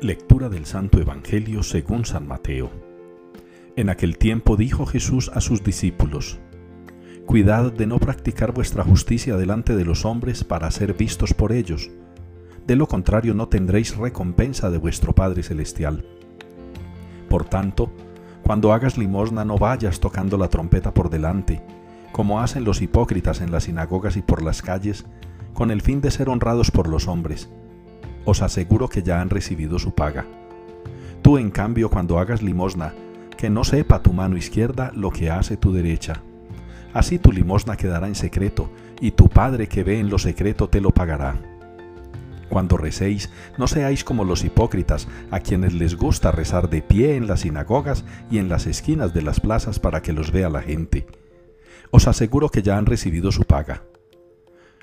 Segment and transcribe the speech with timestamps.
[0.00, 2.70] Lectura del Santo Evangelio según San Mateo.
[3.74, 6.38] En aquel tiempo dijo Jesús a sus discípulos,
[7.26, 11.90] Cuidad de no practicar vuestra justicia delante de los hombres para ser vistos por ellos.
[12.64, 16.04] De lo contrario no tendréis recompensa de vuestro Padre Celestial.
[17.28, 17.90] Por tanto,
[18.44, 21.60] cuando hagas limosna no vayas tocando la trompeta por delante,
[22.12, 25.06] como hacen los hipócritas en las sinagogas y por las calles,
[25.54, 27.50] con el fin de ser honrados por los hombres
[28.24, 30.26] os aseguro que ya han recibido su paga.
[31.22, 32.94] Tú, en cambio, cuando hagas limosna,
[33.36, 36.22] que no sepa tu mano izquierda lo que hace tu derecha.
[36.92, 40.80] Así tu limosna quedará en secreto, y tu Padre que ve en lo secreto te
[40.80, 41.36] lo pagará.
[42.48, 47.26] Cuando recéis, no seáis como los hipócritas, a quienes les gusta rezar de pie en
[47.26, 51.06] las sinagogas y en las esquinas de las plazas para que los vea la gente.
[51.90, 53.82] Os aseguro que ya han recibido su paga.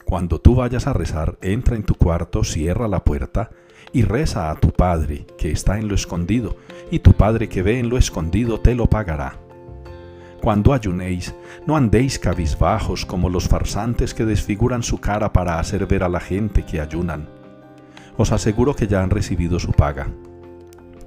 [0.06, 3.50] Cuando tú vayas a rezar, entra en tu cuarto, cierra la puerta
[3.92, 6.58] y reza a tu Padre que está en lo escondido,
[6.92, 9.40] y tu Padre que ve en lo escondido te lo pagará.
[10.42, 11.34] Cuando ayunéis,
[11.66, 16.20] no andéis cabizbajos como los farsantes que desfiguran su cara para hacer ver a la
[16.20, 17.28] gente que ayunan.
[18.16, 20.08] Os aseguro que ya han recibido su paga.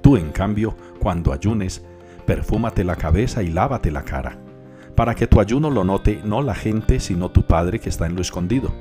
[0.01, 1.85] Tú, en cambio, cuando ayunes,
[2.25, 4.37] perfúmate la cabeza y lávate la cara,
[4.93, 8.15] para que tu ayuno lo note no la gente, sino tu Padre que está en
[8.15, 8.73] lo escondido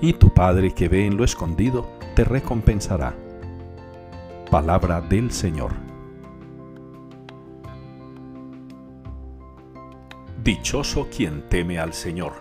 [0.00, 3.14] y tu Padre que ve en lo escondido te recompensará.
[4.50, 5.72] Palabra del Señor.
[10.42, 12.34] Dichoso quien teme al Señor.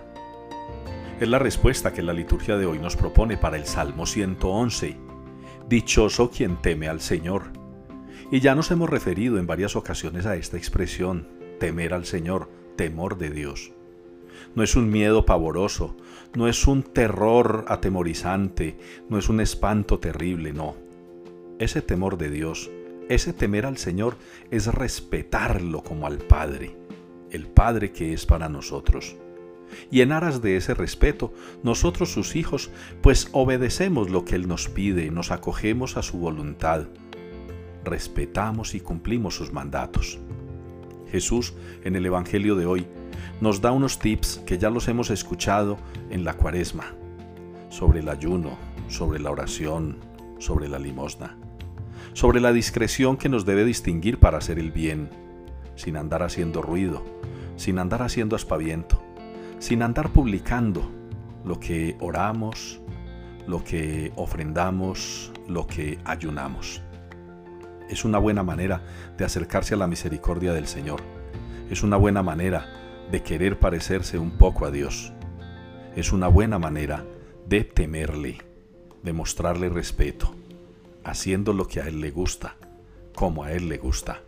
[1.20, 4.98] Es la respuesta que la liturgia de hoy nos propone para el Salmo 111.
[5.68, 7.54] Dichoso quien teme al Señor.
[8.32, 11.28] Y ya nos hemos referido en varias ocasiones a esta expresión,
[11.60, 13.75] temer al Señor, temor de Dios.
[14.56, 15.96] No es un miedo pavoroso,
[16.36, 18.78] no es un terror atemorizante,
[19.10, 20.76] no es un espanto terrible, no.
[21.60, 22.70] Ese temor de Dios,
[23.08, 24.18] ese temer al Señor
[24.52, 26.76] es respetarlo como al Padre,
[27.32, 29.16] el Padre que es para nosotros.
[29.92, 31.34] Y en aras de ese respeto,
[31.64, 32.70] nosotros sus hijos,
[33.02, 36.88] pues obedecemos lo que Él nos pide, nos acogemos a su voluntad,
[37.84, 40.20] respetamos y cumplimos sus mandatos.
[41.12, 42.88] Jesús, en el Evangelio de hoy,
[43.42, 45.78] nos da unos tips que ya los hemos escuchado
[46.10, 46.94] en la cuaresma,
[47.70, 49.98] sobre el ayuno, sobre la oración,
[50.40, 51.38] sobre la limosna,
[52.14, 55.10] sobre la discreción que nos debe distinguir para hacer el bien,
[55.76, 57.04] sin andar haciendo ruido,
[57.58, 59.02] sin andar haciendo aspaviento,
[59.60, 60.90] sin andar publicando
[61.44, 62.80] lo que oramos,
[63.48, 66.82] lo que ofrendamos, lo que ayunamos.
[67.90, 68.82] Es una buena manera
[69.18, 71.02] de acercarse a la misericordia del Señor.
[71.70, 75.14] Es una buena manera de querer parecerse un poco a Dios.
[75.96, 77.06] Es una buena manera
[77.48, 78.40] de temerle,
[79.04, 80.34] de mostrarle respeto,
[81.04, 82.56] haciendo lo que a Él le gusta,
[83.16, 84.22] como a Él le gusta.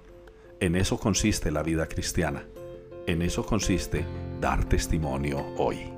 [0.59, 2.45] En eso consiste la vida cristiana.
[3.05, 4.05] En eso consiste
[4.41, 5.96] dar testimonio hoy.